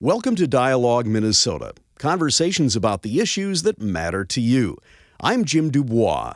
[0.00, 4.76] Welcome to Dialogue Minnesota, conversations about the issues that matter to you.
[5.20, 6.34] I'm Jim Dubois.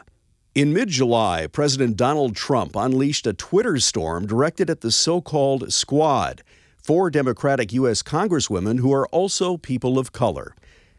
[0.52, 5.72] In mid July, President Donald Trump unleashed a Twitter storm directed at the so called
[5.72, 6.42] Squad,
[6.82, 8.02] four Democratic U.S.
[8.02, 10.56] Congresswomen who are also people of color.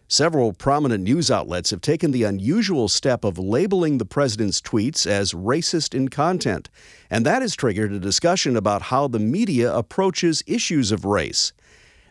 [0.07, 5.33] Several prominent news outlets have taken the unusual step of labeling the president's tweets as
[5.33, 6.69] racist in content,
[7.09, 11.51] and that has triggered a discussion about how the media approaches issues of race.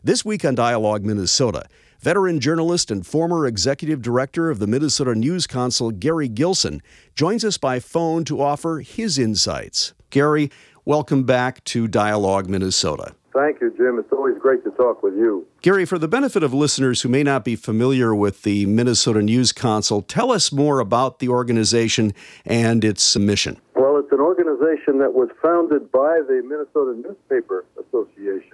[0.04, 1.62] This week on Dialogue Minnesota,
[2.00, 6.82] veteran journalist and former executive director of the Minnesota News Council, Gary Gilson,
[7.14, 9.94] joins us by phone to offer his insights.
[10.10, 10.50] Gary,
[10.84, 13.14] welcome back to Dialogue Minnesota.
[13.32, 13.96] Thank you, Jim.
[14.00, 15.46] It's always great to talk with you.
[15.60, 19.52] Gary, for the benefit of listeners who may not be familiar with the Minnesota News
[19.52, 22.12] Council, tell us more about the organization
[22.44, 23.60] and its mission.
[23.76, 28.51] Well, it's an organization that was founded by the Minnesota Newspaper Association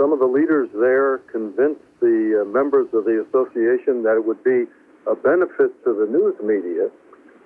[0.00, 4.42] some of the leaders there convinced the uh, members of the association that it would
[4.42, 4.64] be
[5.04, 6.88] a benefit to the news media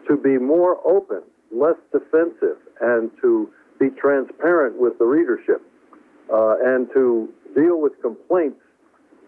[0.07, 5.67] to be more open, less defensive, and to be transparent with the readership,
[6.33, 8.63] uh, and to deal with complaints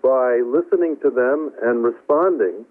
[0.02, 2.64] by listening to them and responding.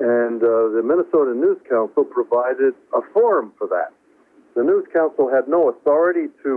[0.00, 3.92] And uh, the Minnesota News Council provided a forum for that.
[4.56, 6.52] The News Council had no authority to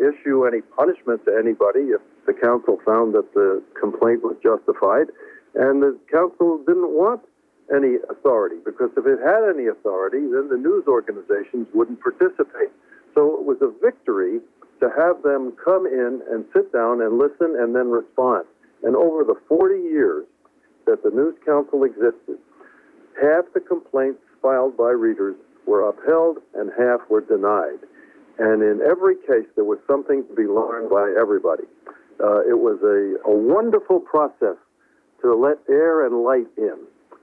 [0.00, 5.08] uh, issue any punishment to anybody if the council found that the complaint was justified,
[5.54, 7.22] and the council didn't want
[7.74, 12.70] any authority because if it had any authority, then the news organizations wouldn't participate.
[13.14, 14.40] So it was a victory
[14.80, 18.44] to have them come in and sit down and listen and then respond.
[18.82, 20.26] And over the 40 years
[20.86, 22.38] that the News Council existed,
[23.20, 25.34] half the complaints filed by readers
[25.66, 27.80] were upheld and half were denied.
[28.38, 31.64] And in every case, there was something to be learned by everybody.
[32.22, 34.56] Uh, it was a, a wonderful process
[35.22, 36.76] to let air and light in.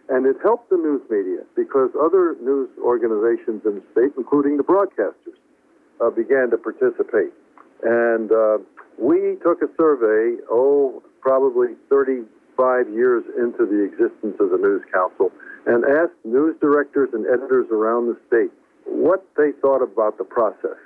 [0.09, 4.63] And it helped the news media because other news organizations in the state, including the
[4.63, 5.39] broadcasters,
[6.01, 7.31] uh, began to participate.
[7.83, 8.57] And uh,
[8.99, 15.31] we took a survey, oh, probably 35 years into the existence of the News Council,
[15.65, 18.51] and asked news directors and editors around the state
[18.85, 20.77] what they thought about the process.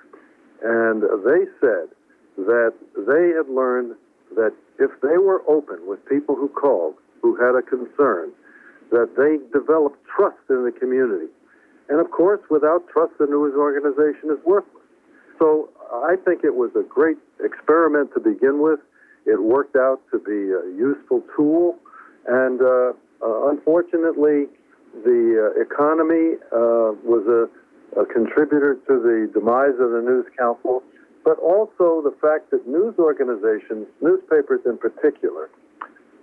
[0.61, 1.89] And they said
[2.37, 3.95] that they had learned
[4.35, 8.31] that if they were open with people who called, who had a concern,
[8.91, 11.27] that they developed trust in the community.
[11.89, 14.83] And of course, without trust, the news organization is worthless.
[15.39, 18.79] So I think it was a great experiment to begin with.
[19.25, 21.77] It worked out to be a useful tool.
[22.27, 22.93] And uh,
[23.23, 24.47] uh, unfortunately,
[25.03, 30.83] the uh, economy uh, was a, a contributor to the demise of the News Council
[31.27, 35.49] but also the fact that news organizations, newspapers in particular,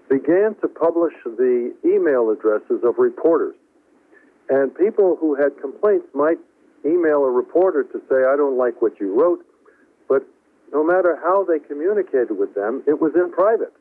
[0.09, 3.55] began to publish the email addresses of reporters.
[4.49, 6.39] And people who had complaints might
[6.87, 9.45] email a reporter to say, I don't like what you wrote,
[10.09, 10.25] but
[10.73, 13.75] no matter how they communicated with them, it was in private.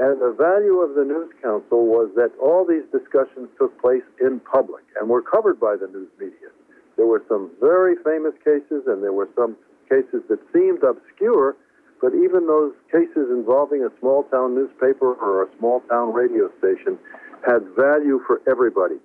[0.00, 4.38] And the value of the News Council was that all these discussions took place in
[4.40, 6.52] public and were covered by the news media.
[6.98, 9.56] There were some very famous cases, and there were some
[9.92, 11.56] cases that seemed obscure,
[12.00, 16.98] but even those cases involving a small town newspaper or a small town radio station
[17.44, 18.96] had value for everybody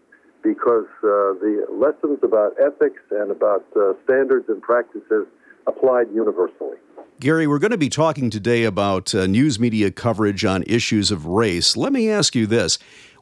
[0.43, 5.27] because uh, the lessons about ethics and about uh, standards and practices
[5.67, 6.77] applied universally.
[7.19, 11.25] Gary, we're going to be talking today about uh, news media coverage on issues of
[11.25, 11.75] race.
[11.75, 12.77] Let me ask you this.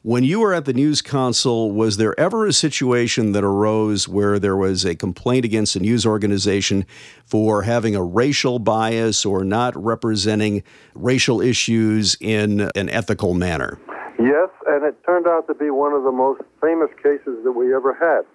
[0.06, 4.38] When you were at the News Council, was there ever a situation that arose where
[4.38, 6.86] there was a complaint against a news organization
[7.26, 10.62] for having a racial bias or not representing
[10.94, 13.80] racial issues in an ethical manner?
[14.20, 17.74] Yes, and it turned out to be one of the most famous cases that we
[17.74, 18.28] ever had.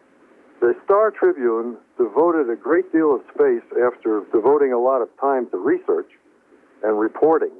[0.60, 5.48] The Star Tribune devoted a great deal of space after devoting a lot of time
[5.50, 6.10] to research
[6.82, 7.52] and reporting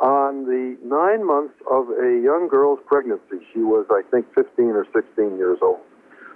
[0.00, 3.44] on the nine months of a young girl's pregnancy.
[3.52, 5.80] She was, I think, 15 or 16 years old.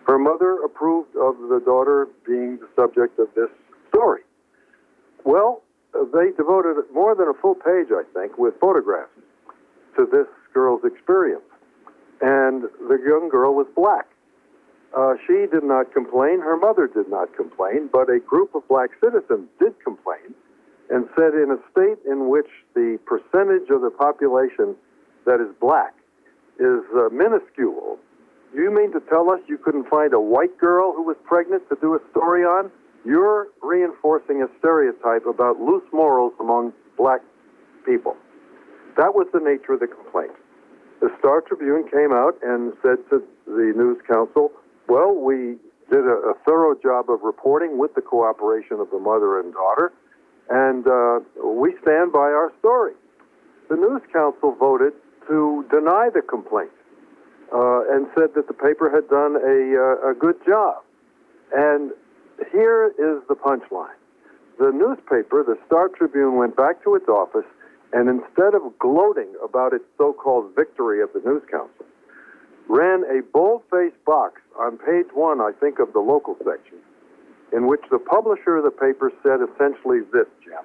[0.06, 3.48] Her mother approved of the daughter being the subject of this
[3.88, 4.20] story.
[5.24, 5.62] Well,
[5.94, 9.10] they devoted more than a full page, I think, with photographs
[9.96, 11.48] to this girl's experience.
[12.20, 14.06] And the young girl was black.
[14.94, 16.40] Uh, she did not complain.
[16.40, 20.34] Her mother did not complain, but a group of black citizens did complain
[20.90, 24.76] and said in a state in which the percentage of the population
[25.26, 25.94] that is black
[26.58, 27.98] is uh, minuscule,
[28.54, 31.76] you mean to tell us you couldn't find a white girl who was pregnant to
[31.80, 32.70] do a story on?
[33.04, 37.20] You're reinforcing a stereotype about loose morals among black
[37.84, 38.16] people.
[38.96, 40.32] That was the nature of the complaint.
[41.00, 44.52] The Star Tribune came out and said to the News Council,
[44.88, 45.56] well, we
[45.90, 49.92] did a, a thorough job of reporting with the cooperation of the mother and daughter,
[50.50, 52.92] and uh, we stand by our story.
[53.68, 54.92] The News Council voted
[55.28, 56.70] to deny the complaint
[57.52, 60.82] uh, and said that the paper had done a, uh, a good job.
[61.54, 61.92] And
[62.52, 63.96] here is the punchline.
[64.58, 67.46] The newspaper, the Star Tribune, went back to its office,
[67.92, 71.86] and instead of gloating about its so called victory at the News Council,
[72.68, 76.78] ran a bold faced box on page one, I think, of the local section,
[77.54, 80.64] in which the publisher of the paper said essentially this, Jim.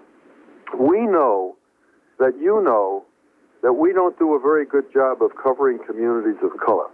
[0.80, 1.56] We know
[2.18, 3.06] that you know
[3.62, 6.90] that we don't do a very good job of covering communities of color.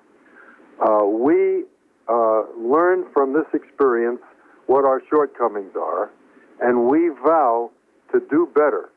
[0.81, 1.63] Uh, we
[2.09, 4.21] uh, learn from this experience
[4.67, 6.11] what our shortcomings are,
[6.61, 7.71] and we vow
[8.11, 8.89] to do better.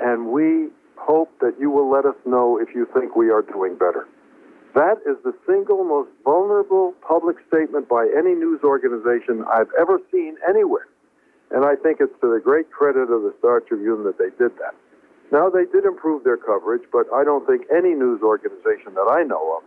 [0.00, 3.76] And we hope that you will let us know if you think we are doing
[3.76, 4.08] better.
[4.74, 10.36] That is the single most vulnerable public statement by any news organization I've ever seen
[10.48, 10.88] anywhere.
[11.52, 14.58] And I think it's to the great credit of the Star Tribune that they did
[14.58, 14.74] that.
[15.30, 19.22] Now, they did improve their coverage, but I don't think any news organization that I
[19.22, 19.62] know of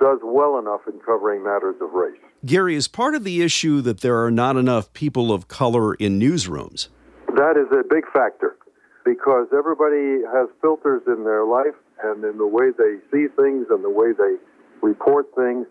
[0.00, 2.18] does well enough in covering matters of race.
[2.44, 6.18] Gary, is part of the issue that there are not enough people of color in
[6.18, 6.88] newsrooms?
[7.34, 8.56] That is a big factor
[9.04, 13.82] because everybody has filters in their life and in the way they see things and
[13.84, 14.36] the way they
[14.82, 15.66] report things.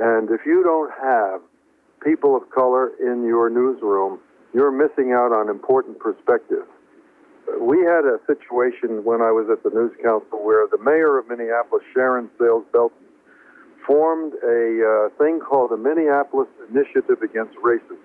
[0.00, 1.40] And if you don't have
[2.02, 4.20] people of color in your newsroom,
[4.52, 6.68] you're missing out on important perspectives.
[7.60, 11.28] We had a situation when I was at the News Council where the mayor of
[11.28, 13.04] Minneapolis, Sharon Sayles Belton,
[13.86, 18.00] formed a uh, thing called the Minneapolis Initiative Against Racism.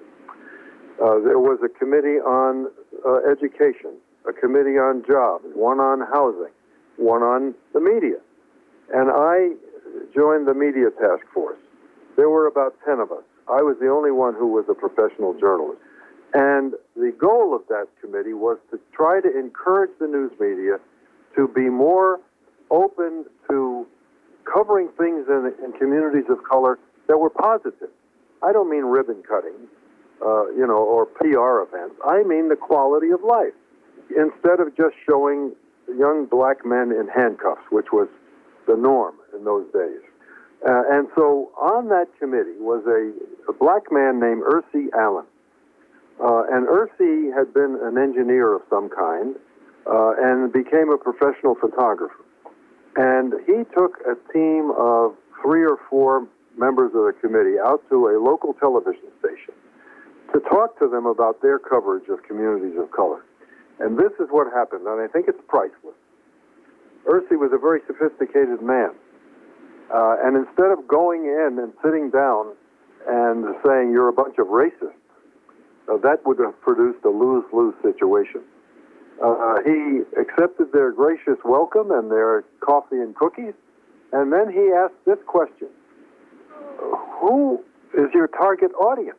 [0.99, 2.67] Uh, there was a committee on
[3.07, 3.95] uh, education,
[4.27, 6.51] a committee on jobs, one on housing,
[6.99, 8.17] one on the media.
[8.93, 9.55] And I
[10.13, 11.57] joined the media task force.
[12.17, 13.23] There were about 10 of us.
[13.47, 15.81] I was the only one who was a professional journalist.
[16.33, 20.79] And the goal of that committee was to try to encourage the news media
[21.35, 22.19] to be more
[22.69, 23.87] open to
[24.45, 27.89] covering things in, in communities of color that were positive.
[28.43, 29.67] I don't mean ribbon cutting,
[30.23, 31.95] uh, you know, or PR events.
[32.07, 33.53] I mean the quality of life.
[34.09, 35.53] Instead of just showing
[35.97, 38.07] young black men in handcuffs, which was
[38.67, 40.01] the norm in those days.
[40.67, 43.11] Uh, and so on that committee was a,
[43.49, 45.25] a black man named Ursi Allen.
[46.21, 49.35] Uh, and Ursi had been an engineer of some kind
[49.87, 52.25] uh, and became a professional photographer.
[52.97, 56.27] And he took a team of three or four
[56.57, 59.53] members of the committee out to a local television station
[60.33, 63.23] to talk to them about their coverage of communities of color.
[63.79, 65.95] And this is what happened, and I think it's priceless.
[67.07, 68.91] Ursi was a very sophisticated man.
[69.93, 72.53] Uh, and instead of going in and sitting down
[73.07, 74.93] and saying, you're a bunch of racists,
[75.89, 78.41] uh, that would have produced a lose lose situation.
[79.23, 83.53] Uh, he accepted their gracious welcome and their coffee and cookies,
[84.13, 85.67] and then he asked this question
[87.19, 87.63] Who
[87.97, 89.17] is your target audience?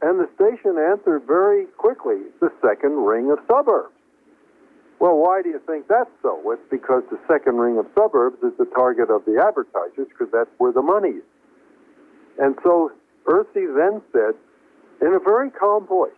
[0.00, 3.94] And the station answered very quickly the second ring of suburbs.
[5.00, 6.40] Well, why do you think that's so?
[6.50, 10.50] It's because the second ring of suburbs is the target of the advertisers because that's
[10.58, 11.28] where the money is.
[12.38, 12.90] And so
[13.26, 14.34] Ursi then said,
[15.00, 16.10] in a very calm voice,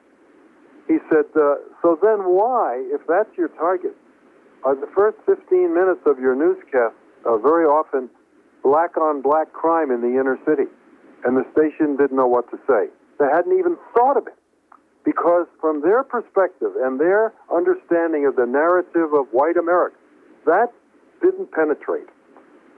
[0.89, 3.95] he said, uh, So then why, if that's your target,
[4.65, 6.95] are the first 15 minutes of your newscast
[7.25, 8.09] uh, very often
[8.63, 10.69] black on black crime in the inner city?
[11.25, 12.89] And the station didn't know what to say.
[13.21, 14.35] They hadn't even thought of it
[15.05, 19.97] because from their perspective and their understanding of the narrative of white America,
[20.47, 20.73] that
[21.23, 22.09] didn't penetrate.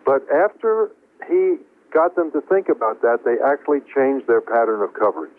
[0.04, 0.90] But after
[1.28, 1.56] he
[1.94, 5.30] got them to think about that, they actually changed their pattern of coverage.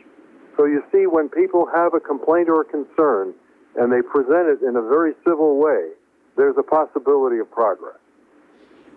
[0.55, 3.33] So you see, when people have a complaint or a concern
[3.75, 5.89] and they present it in a very civil way,
[6.37, 7.97] there's a possibility of progress.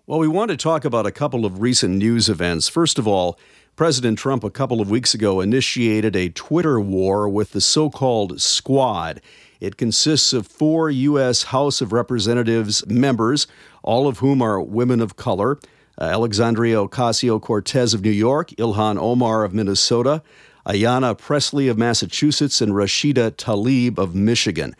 [0.06, 2.68] Well, we want to talk about a couple of recent news events.
[2.68, 3.38] First of all,
[3.76, 8.40] President Trump a couple of weeks ago initiated a Twitter war with the so called
[8.40, 9.21] Squad.
[9.61, 11.42] It consists of four U.S.
[11.45, 13.47] House of Representatives members,
[13.83, 15.59] all of whom are women of color
[15.99, 20.23] uh, Alexandria Ocasio Cortez of New York, Ilhan Omar of Minnesota,
[20.66, 24.75] Ayanna Pressley of Massachusetts, and Rashida Tlaib of Michigan.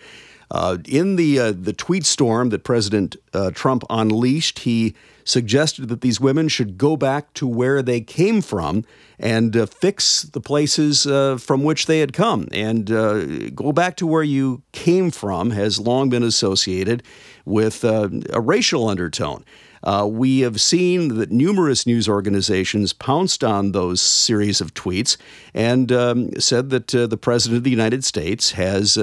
[0.51, 6.03] Uh, in the uh, the tweet storm that President uh, Trump unleashed, he suggested that
[6.03, 8.85] these women should go back to where they came from
[9.19, 12.47] and uh, fix the places uh, from which they had come.
[12.53, 17.03] And uh, go back to where you came from has long been associated
[17.45, 19.45] with a racial undertone.
[20.05, 25.17] We have seen that numerous news organizations pounced on those series of tweets
[25.55, 28.97] and um, said that the President of the United States has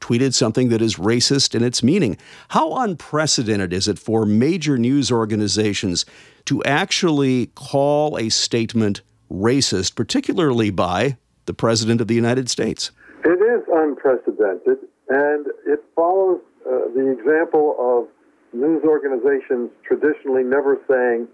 [0.00, 2.16] tweeted something that is racist in its meaning.
[2.48, 6.04] How unprecedented is it for major news organizations
[6.46, 11.16] to actually call a statement racist, particularly by
[11.46, 12.90] the President of the United States?
[13.24, 14.78] It is unprecedented,
[15.08, 18.08] and it follows uh, the example of
[18.52, 21.28] news organizations traditionally never saying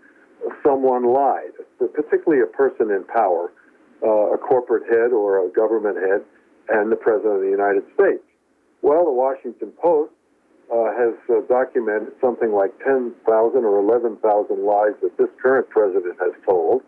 [0.63, 3.53] someone lied, particularly a person in power,
[4.03, 6.23] uh, a corporate head or a government head,
[6.69, 8.23] and the President of the United States.
[8.87, 10.13] Well, the Washington Post
[10.71, 14.23] uh, has uh, documented something like 10,000 or 11,000
[14.65, 16.83] lies that this current president has told.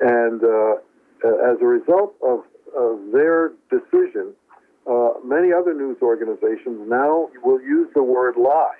[0.00, 0.74] And uh,
[1.42, 2.44] as a result of,
[2.78, 4.30] of their decision,
[4.86, 8.78] uh, many other news organizations now will use the word lie.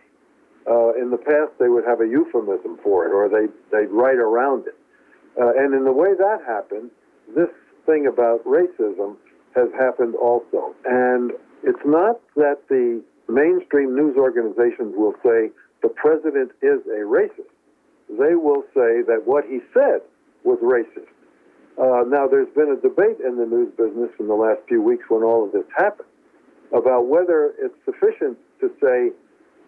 [0.70, 4.22] Uh, in the past, they would have a euphemism for it, or they, they'd write
[4.22, 4.78] around it.
[5.42, 6.92] Uh, and in the way that happened,
[7.34, 7.50] this
[7.84, 9.16] thing about racism
[9.56, 10.72] has happened also.
[10.84, 11.32] And
[11.64, 15.50] it's not that the mainstream news organizations will say
[15.82, 17.52] the president is a racist.
[18.08, 20.00] They will say that what he said
[20.44, 21.08] was racist.
[21.80, 25.04] Uh, now, there's been a debate in the news business in the last few weeks
[25.08, 26.08] when all of this happened
[26.72, 29.10] about whether it's sufficient to say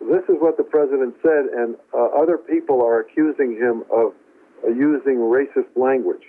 [0.00, 4.12] this is what the president said, and uh, other people are accusing him of
[4.64, 6.22] uh, using racist language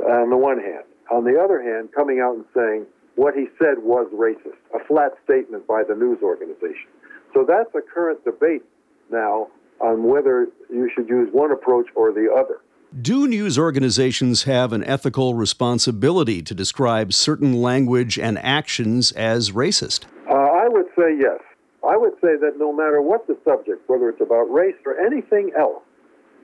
[0.00, 0.84] on the one hand.
[1.12, 5.12] On the other hand, coming out and saying what he said was racist, a flat
[5.24, 6.88] statement by the news organization.
[7.34, 8.62] So that's a current debate
[9.10, 9.48] now
[9.80, 12.60] on whether you should use one approach or the other.
[13.02, 20.04] Do news organizations have an ethical responsibility to describe certain language and actions as racist?
[20.30, 21.40] Uh, I would say yes.
[21.86, 25.52] I would say that no matter what the subject, whether it's about race or anything
[25.58, 25.82] else,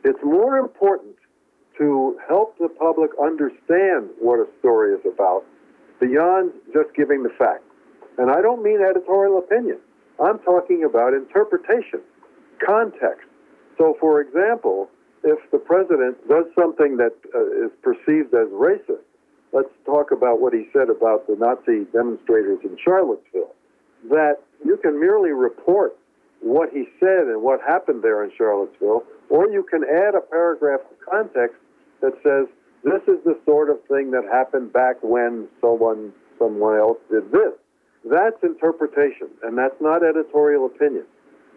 [0.05, 1.15] it's more important
[1.79, 5.45] to help the public understand what a story is about
[6.03, 7.63] beyond just giving the facts.
[8.19, 9.79] And I don't mean editorial opinion.
[10.19, 12.03] I'm talking about interpretation,
[12.59, 13.31] context.
[13.79, 14.91] So, for example,
[15.23, 19.07] if the president does something that uh, is perceived as racist,
[19.53, 23.55] let's talk about what he said about the Nazi demonstrators in Charlottesville.
[24.11, 25.97] That you can merely report
[26.41, 30.81] what he said and what happened there in Charlottesville, or you can add a paragraph
[30.81, 31.57] of context
[32.01, 32.51] that says
[32.85, 37.55] this is the sort of thing that happened back when someone someone else did this.
[38.05, 41.05] That's interpretation, and that's not editorial opinion.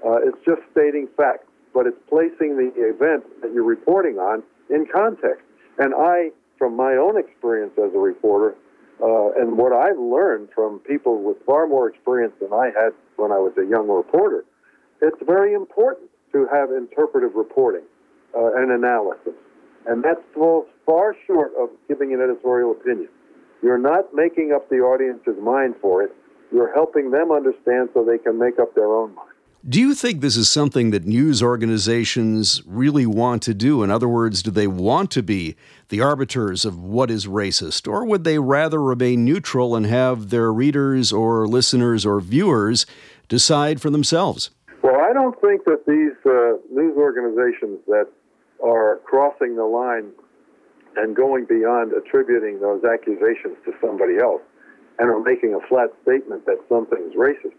[0.05, 4.85] Uh, it's just stating facts, but it's placing the event that you're reporting on in
[4.85, 5.41] context.
[5.79, 8.55] And I, from my own experience as a reporter,
[9.01, 13.31] uh, and what I've learned from people with far more experience than I had when
[13.31, 14.45] I was a young reporter,
[15.01, 17.83] it's very important to have interpretive reporting
[18.37, 19.33] uh, and analysis.
[19.87, 23.09] And that falls far short of giving an editorial opinion.
[23.61, 26.15] You're not making up the audience's mind for it.
[26.51, 29.29] You're helping them understand so they can make up their own mind.
[29.67, 33.81] Do you think this is something that news organizations really want to do?
[33.81, 35.55] In other words, do they want to be
[35.89, 37.87] the arbiters of what is racist?
[37.87, 42.85] Or would they rather remain neutral and have their readers or listeners or viewers
[43.27, 44.51] decide for themselves?
[44.83, 48.07] Well, I don't think that these uh, news organizations that
[48.63, 50.11] are crossing the line
[50.95, 54.41] and going beyond attributing those accusations to somebody else
[54.97, 57.55] and are making a flat statement that something's racist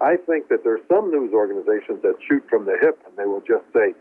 [0.00, 3.40] I think that there's some news organizations that shoot from the hip and they will
[3.40, 3.94] just say,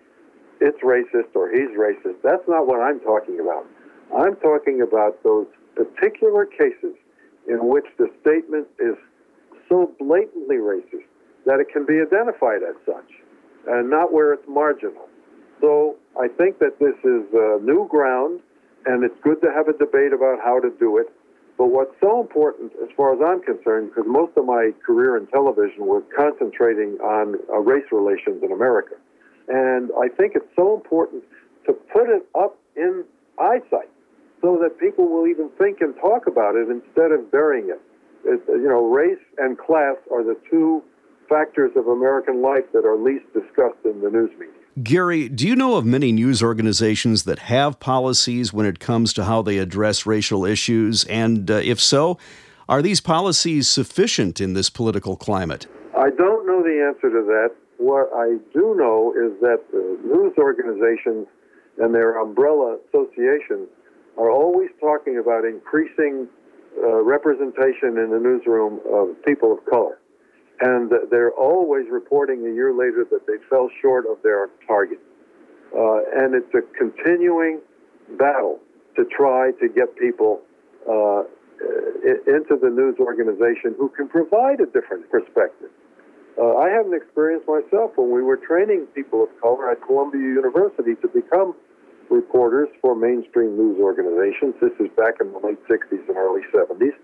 [0.60, 2.22] it's racist or he's racist.
[2.24, 3.66] That's not what I'm talking about.
[4.16, 6.96] I'm talking about those particular cases
[7.48, 8.96] in which the statement is
[9.70, 11.08] so blatantly racist
[11.46, 13.12] that it can be identified as such
[13.68, 15.08] and not where it's marginal.
[15.62, 18.39] So I think that this is uh, new ground
[18.86, 21.07] and it's good to have a debate about how to do it.
[21.57, 25.27] But what's so important, as far as I'm concerned, because most of my career in
[25.27, 28.95] television was concentrating on uh, race relations in America,
[29.48, 31.24] and I think it's so important
[31.65, 33.05] to put it up in
[33.39, 33.89] eyesight
[34.41, 37.81] so that people will even think and talk about it instead of burying it.
[38.25, 40.84] it you know, race and class are the two
[41.29, 44.64] factors of American life that are least discussed in the news media.
[44.84, 49.24] Gary, do you know of many news organizations that have policies when it comes to
[49.24, 51.05] how they address racial issues?
[51.05, 52.17] And uh, if so,
[52.67, 55.65] are these policies sufficient in this political climate?
[55.98, 57.55] I don't know the answer to that.
[57.77, 59.63] What I do know is that
[60.03, 61.27] news organizations
[61.77, 63.70] and their umbrella associations
[64.17, 66.27] are always talking about increasing
[66.84, 70.00] uh, representation in the newsroom of people of color.
[70.62, 75.00] And they're always reporting a year later that they fell short of their target.
[75.75, 77.59] Uh, and it's a continuing
[78.17, 78.59] battle
[78.95, 80.41] to try to get people
[80.88, 81.24] uh,
[82.27, 85.69] into the news organization who can provide a different perspective.
[86.38, 90.21] Uh, I had an experience myself when we were training people of color at Columbia
[90.21, 91.55] University to become
[92.09, 94.53] reporters for mainstream news organizations.
[94.62, 96.95] This is back in the late 60s and early 70s.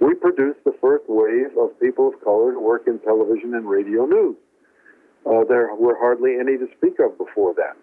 [0.00, 4.06] We produced the first wave of people of color to work in television and radio
[4.06, 4.36] news.
[5.24, 7.76] Uh, there were hardly any to speak of before that.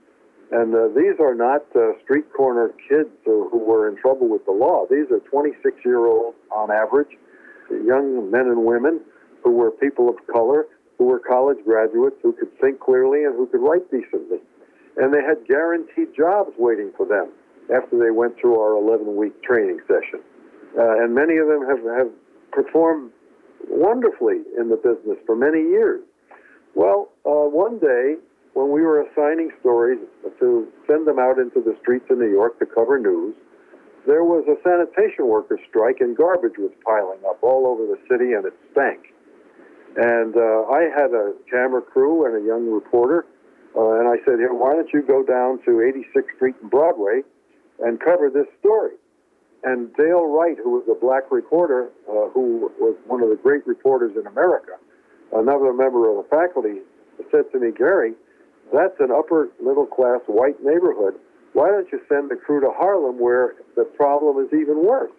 [0.52, 4.52] And uh, these are not uh, street corner kids who were in trouble with the
[4.52, 4.86] law.
[4.90, 7.16] These are 26 year olds on average,
[7.70, 9.02] young men and women
[9.44, 10.66] who were people of color,
[10.98, 14.40] who were college graduates, who could think clearly and who could write decently.
[14.98, 17.30] And they had guaranteed jobs waiting for them
[17.74, 20.20] after they went through our 11 week training session.
[20.78, 22.12] Uh, and many of them have, have
[22.52, 23.12] performed
[23.70, 26.02] wonderfully in the business for many years.
[26.76, 28.16] Well, uh, one day
[28.54, 30.00] when we were assigning stories
[30.40, 33.36] to send them out into the streets of New York to cover news,
[34.08, 38.34] there was a sanitation workers strike and garbage was piling up all over the city
[38.34, 39.14] and it stank.
[39.98, 43.26] And uh, I had a camera crew and a young reporter,
[43.76, 47.22] uh, and I said, Here, why don't you go down to 86th Street and Broadway
[47.80, 48.99] and cover this story?
[49.64, 53.68] And Dale Wright, who was a black reporter, uh, who was one of the great
[53.68, 54.80] reporters in America,
[55.36, 56.80] another member of the faculty,
[57.32, 58.14] said to me, Gary,
[58.74, 61.16] that's an upper middle class white neighborhood.
[61.54, 65.12] Why don't you send the crew to Harlem where the problem is even worse?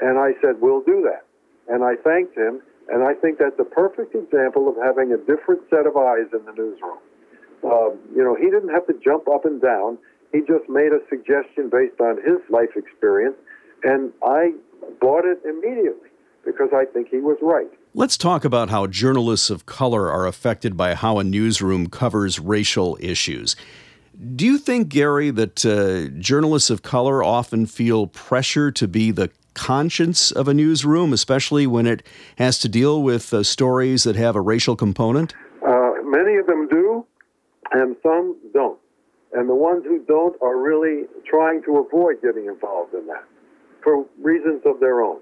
[0.00, 1.28] And I said, We'll do that.
[1.68, 5.62] And I thanked him, and I think that's a perfect example of having a different
[5.68, 6.98] set of eyes in the newsroom.
[7.62, 9.98] Uh, you know, he didn't have to jump up and down.
[10.32, 13.36] He just made a suggestion based on his life experience,
[13.84, 14.52] and I
[15.00, 16.10] bought it immediately
[16.44, 17.70] because I think he was right.
[17.94, 22.96] Let's talk about how journalists of color are affected by how a newsroom covers racial
[23.00, 23.56] issues.
[24.36, 29.30] Do you think, Gary, that uh, journalists of color often feel pressure to be the
[29.54, 34.36] conscience of a newsroom, especially when it has to deal with uh, stories that have
[34.36, 35.34] a racial component?
[35.66, 37.04] Uh, many of them do,
[37.72, 38.78] and some don't.
[39.32, 43.24] And the ones who don't are really trying to avoid getting involved in that
[43.82, 45.20] for reasons of their own.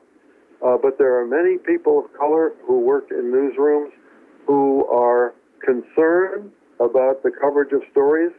[0.64, 3.90] Uh, but there are many people of color who work in newsrooms
[4.46, 8.32] who are concerned about the coverage of stories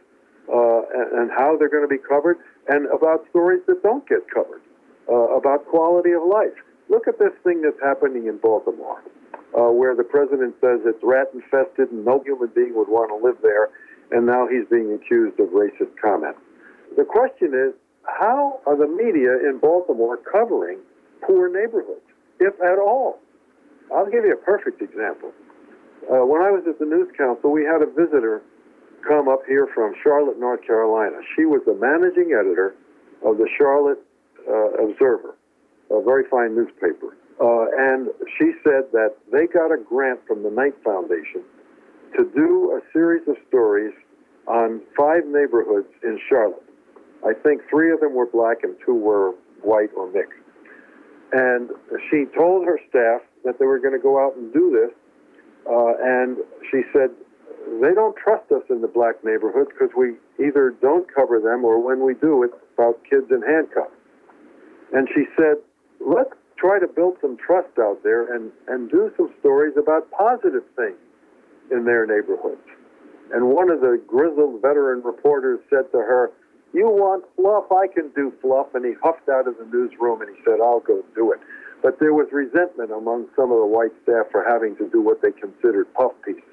[0.52, 2.36] uh, and, and, how they're going to be covered,
[2.68, 4.60] and about stories that don't get covered,
[5.08, 6.56] uh, about quality of life.
[6.88, 9.00] Look at this thing that's happening in Baltimore,
[9.54, 13.18] uh, where the president says it's rat infested and no human being would want to
[13.24, 13.70] live there,
[14.10, 16.40] and now he's being accused of racist comments.
[16.96, 17.72] The question is,
[18.18, 20.78] how are the media in Baltimore covering
[21.22, 22.00] poor neighborhoods?
[22.40, 23.20] if at all.
[23.94, 25.30] I'll give you a perfect example.
[26.10, 28.42] Uh, when I was at the News Council, we had a visitor
[29.06, 31.20] come up here from Charlotte, North Carolina.
[31.36, 32.74] She was the managing editor
[33.24, 34.00] of the Charlotte
[34.48, 35.36] uh, Observer,
[35.90, 37.16] a very fine newspaper.
[37.40, 41.42] Uh, and she said that they got a grant from the Knight Foundation
[42.16, 43.94] to do a series of stories
[44.46, 46.64] on five neighborhoods in Charlotte.
[47.26, 50.38] I think three of them were black and two were white or mixed.
[51.32, 51.70] And
[52.10, 54.90] she told her staff that they were going to go out and do this.
[55.70, 56.38] Uh, and
[56.70, 57.10] she said,
[57.80, 61.78] they don't trust us in the black neighborhoods because we either don't cover them or
[61.78, 63.94] when we do, it's about kids in handcuffs.
[64.92, 65.56] And she said,
[66.00, 70.64] let's try to build some trust out there and, and do some stories about positive
[70.74, 70.98] things
[71.70, 72.66] in their neighborhoods.
[73.32, 76.32] And one of the grizzled veteran reporters said to her,
[76.72, 77.70] you want fluff?
[77.72, 78.68] I can do fluff.
[78.74, 81.40] And he huffed out of the newsroom and he said, I'll go do it.
[81.82, 85.22] But there was resentment among some of the white staff for having to do what
[85.22, 86.44] they considered puff pieces.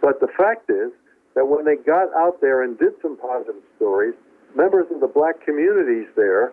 [0.00, 0.90] But the fact is
[1.34, 4.14] that when they got out there and did some positive stories,
[4.56, 6.52] members of the black communities there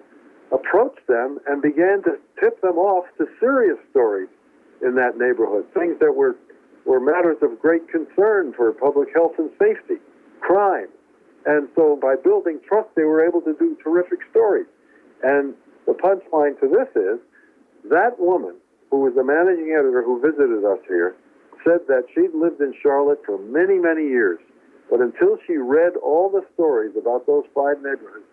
[0.51, 4.29] approached them and began to tip them off to serious stories
[4.81, 6.35] in that neighborhood, things that were,
[6.85, 9.95] were matters of great concern for public health and safety,
[10.41, 10.87] crime,
[11.45, 14.67] and so by building trust, they were able to do terrific stories.
[15.23, 15.53] And
[15.85, 17.19] the punchline to this is
[17.89, 18.55] that woman,
[18.91, 21.15] who was the managing editor who visited us here,
[21.63, 24.39] said that she'd lived in Charlotte for many, many years.
[24.89, 28.25] But until she read all the stories about those five neighborhoods,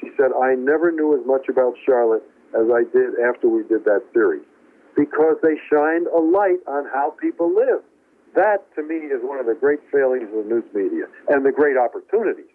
[0.00, 2.22] she said, I never knew as much about Charlotte
[2.54, 4.44] as I did after we did that series.
[4.96, 7.82] Because they shined a light on how people live.
[8.34, 11.52] That, to me, is one of the great failings of the news media and the
[11.52, 12.50] great opportunities.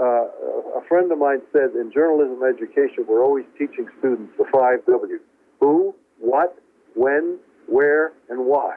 [0.00, 4.84] Uh, a friend of mine said in journalism education, we're always teaching students the five
[4.86, 5.20] W's
[5.60, 6.56] who, what,
[6.94, 8.76] when, where, and why.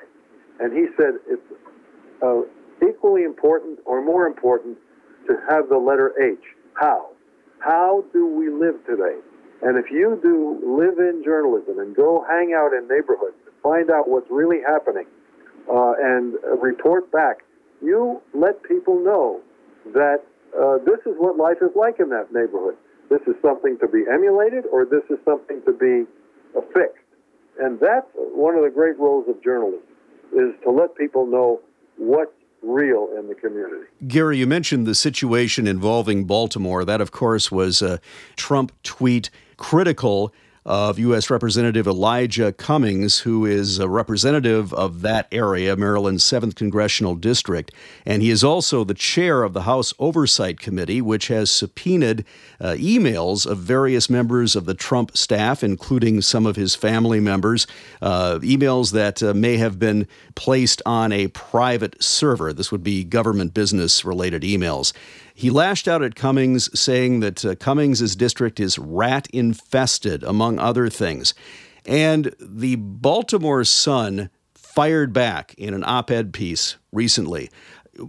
[0.59, 1.41] And he said it's
[2.23, 2.41] uh,
[2.87, 4.77] equally important or more important
[5.27, 6.39] to have the letter H,
[6.73, 7.09] how.
[7.59, 9.17] How do we live today?
[9.61, 14.09] And if you do live in journalism and go hang out in neighborhoods find out
[14.09, 15.05] what's really happening
[15.69, 17.37] uh, and report back,
[17.81, 19.39] you let people know
[19.93, 20.23] that
[20.57, 22.75] uh, this is what life is like in that neighborhood.
[23.09, 26.05] This is something to be emulated or this is something to be
[26.73, 26.97] fixed.
[27.59, 29.81] And that's one of the great roles of journalism
[30.33, 31.59] is to let people know
[31.97, 32.31] what's
[32.63, 33.85] real in the community.
[34.07, 36.85] Gary, you mentioned the situation involving Baltimore.
[36.85, 37.99] That, of course, was a
[38.35, 40.33] Trump tweet critical
[40.65, 41.29] of U.S.
[41.29, 47.71] Representative Elijah Cummings, who is a representative of that area, Maryland's 7th Congressional District.
[48.05, 52.25] And he is also the chair of the House Oversight Committee, which has subpoenaed
[52.59, 57.65] uh, emails of various members of the Trump staff, including some of his family members,
[58.01, 62.53] uh, emails that uh, may have been placed on a private server.
[62.53, 64.93] This would be government business related emails.
[65.41, 70.87] He lashed out at Cummings, saying that uh, Cummings' district is rat infested, among other
[70.87, 71.33] things.
[71.83, 77.49] And the Baltimore Sun fired back in an op ed piece recently.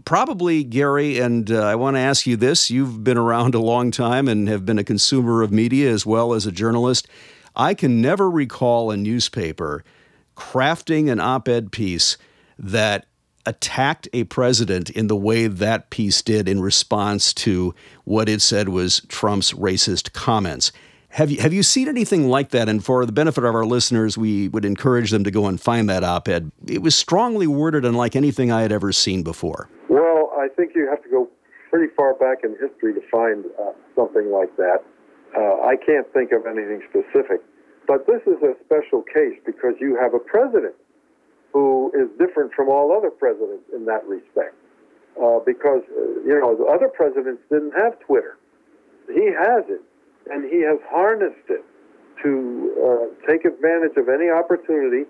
[0.04, 3.90] Probably, Gary, and uh, I want to ask you this you've been around a long
[3.90, 7.08] time and have been a consumer of media as well as a journalist.
[7.56, 9.84] I can never recall a newspaper
[10.36, 12.18] crafting an op ed piece
[12.58, 13.06] that
[13.46, 17.74] attacked a president in the way that piece did in response to
[18.04, 20.72] what it said was Trump's racist comments.
[21.10, 22.70] Have you, have you seen anything like that?
[22.70, 25.88] And for the benefit of our listeners, we would encourage them to go and find
[25.90, 26.50] that op ed.
[26.66, 29.68] It was strongly worded, unlike anything I had ever seen before.
[29.90, 31.28] Well, I think you have to go
[31.68, 34.84] pretty far back in history to find uh, something like that.
[35.36, 37.40] Uh, I can't think of anything specific.
[37.86, 40.74] But this is a special case because you have a president
[41.52, 44.54] who is different from all other presidents in that respect.
[45.22, 48.38] Uh, because, uh, you know, the other presidents didn't have Twitter.
[49.08, 49.82] He has it,
[50.30, 51.64] and he has harnessed it
[52.22, 55.04] to uh, take advantage of any opportunity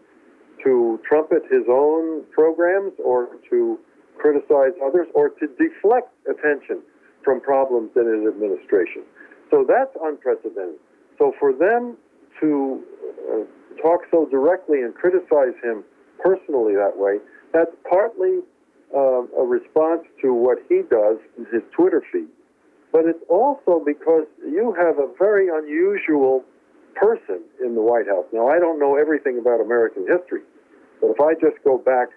[0.64, 3.78] to trumpet his own programs or to
[4.18, 6.82] criticize others or to deflect attention
[7.24, 9.02] from problems in his administration.
[9.50, 10.78] So that's unprecedented.
[11.18, 11.96] So for them
[12.40, 12.82] to
[13.30, 15.84] uh, talk so directly and criticize him
[16.22, 17.18] personally that way.
[17.52, 18.40] That's partly
[18.94, 22.28] uh, a response to what he does in his Twitter feed,
[22.92, 26.44] but it's also because you have a very unusual
[26.94, 28.26] person in the White House.
[28.32, 30.42] Now, I don't know everything about American history,
[31.00, 32.08] but if I just go back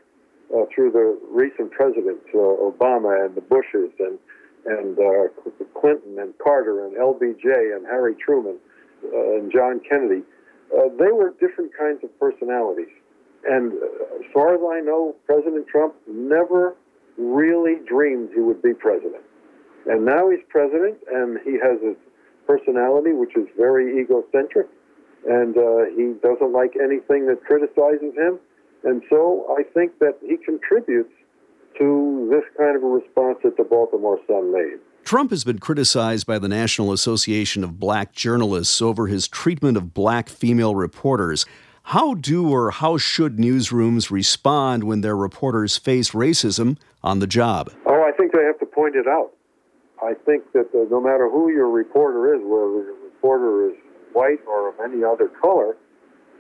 [0.54, 4.20] uh, through the recent presidents, uh, Obama and the Bushes and
[4.66, 5.30] and uh,
[5.80, 8.58] Clinton and Carter and LBJ and Harry Truman
[9.14, 10.24] uh, and John Kennedy,
[10.76, 12.90] uh, they were different kinds of personalities.
[13.48, 16.76] And as far as I know, President Trump never
[17.18, 19.24] really dreamed he would be president.
[19.86, 21.96] And now he's president, and he has a
[22.48, 24.68] personality which is very egocentric,
[25.28, 28.40] and uh, he doesn't like anything that criticizes him.
[28.84, 31.12] And so I think that he contributes
[31.78, 34.80] to this kind of a response that the Baltimore Sun made.
[35.04, 39.94] Trump has been criticized by the National Association of Black Journalists over his treatment of
[39.94, 41.46] black female reporters.
[41.90, 47.70] How do or how should newsrooms respond when their reporters face racism on the job?
[47.86, 49.30] Oh, I think they have to point it out.
[50.02, 53.78] I think that uh, no matter who your reporter is, whether your reporter is
[54.14, 55.78] white or of any other color,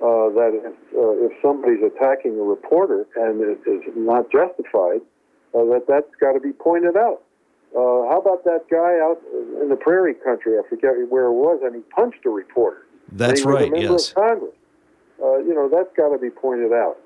[0.01, 5.01] uh, that if, uh, if somebody's attacking a reporter and it is not justified,
[5.53, 7.21] uh, that that's got to be pointed out.
[7.77, 9.21] Uh, how about that guy out
[9.61, 10.57] in the prairie country?
[10.57, 12.87] I forget where it was, and he punched a reporter.
[13.11, 13.71] That's right.
[13.75, 14.11] yes.
[14.11, 14.55] Congress
[15.23, 16.97] uh, you know, that's got to be pointed out.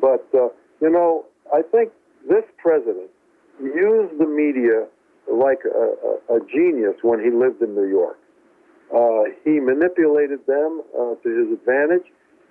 [0.00, 0.48] But, uh,
[0.80, 1.92] you know, I think
[2.28, 3.10] this president
[3.60, 4.86] used the media
[5.30, 8.18] like a, a, a genius when he lived in New York.
[8.94, 12.06] Uh, he manipulated them uh, to his advantage,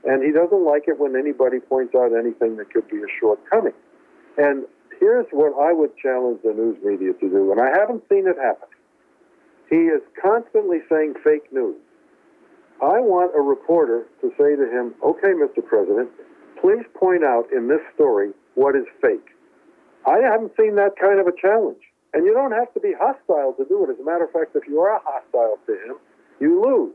[0.06, 3.74] and he doesn't like it when anybody points out anything that could be a shortcoming.
[4.38, 4.66] And
[5.00, 8.38] here's what I would challenge the news media to do, and I haven't seen it
[8.38, 8.70] happen.
[9.70, 11.78] He is constantly saying fake news.
[12.82, 15.64] I want a reporter to say to him, okay, Mr.
[15.64, 16.10] President,
[16.60, 19.38] please point out in this story what is fake.
[20.10, 21.82] I haven't seen that kind of a challenge.
[22.14, 23.94] And you don't have to be hostile to do it.
[23.94, 25.96] As a matter of fact, if you are hostile to him,
[26.42, 26.94] you lose.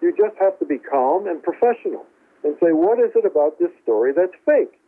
[0.00, 2.06] You just have to be calm and professional
[2.42, 4.79] and say, what is it about this story that's fake?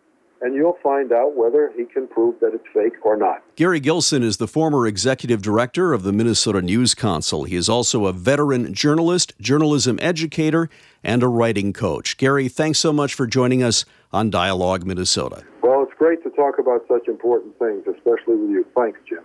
[0.42, 3.42] And you'll find out whether he can prove that it's fake or not.
[3.56, 7.44] Gary Gilson is the former executive director of the Minnesota News Council.
[7.44, 10.68] He is also a veteran journalist, journalism educator,
[11.04, 12.16] and a writing coach.
[12.16, 15.44] Gary, thanks so much for joining us on Dialogue Minnesota.
[15.62, 18.66] Well, it's great to talk about such important things, especially with you.
[18.76, 19.20] Thanks, Jim.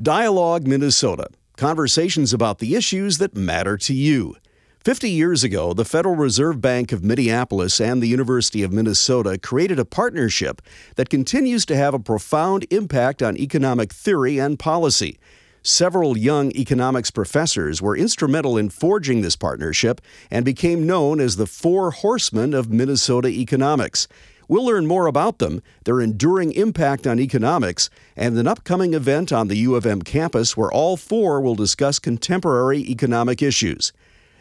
[0.00, 4.36] Dialogue Minnesota conversations about the issues that matter to you.
[4.84, 9.78] 50 years ago, the Federal Reserve Bank of Minneapolis and the University of Minnesota created
[9.78, 10.62] a partnership
[10.94, 15.18] that continues to have a profound impact on economic theory and policy.
[15.62, 21.46] Several young economics professors were instrumental in forging this partnership and became known as the
[21.46, 24.06] Four Horsemen of Minnesota economics.
[24.46, 29.48] We'll learn more about them, their enduring impact on economics, and an upcoming event on
[29.48, 33.92] the U of M campus where all four will discuss contemporary economic issues.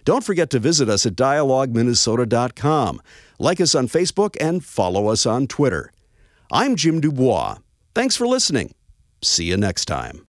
[0.08, 3.02] Don't forget to visit us at dialogueminnesota.com.
[3.40, 5.92] Like us on Facebook and follow us on Twitter.
[6.50, 7.58] I'm Jim Dubois.
[7.94, 8.74] Thanks for listening.
[9.22, 10.22] See you next time.